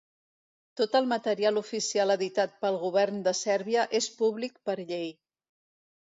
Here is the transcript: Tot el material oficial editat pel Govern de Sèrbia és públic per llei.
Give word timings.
Tot 0.79 0.95
el 0.99 1.09
material 1.09 1.59
oficial 1.61 2.13
editat 2.13 2.55
pel 2.65 2.77
Govern 2.83 3.19
de 3.27 3.33
Sèrbia 3.41 3.83
és 4.01 4.07
públic 4.23 4.57
per 4.71 4.75
llei. 4.79 5.05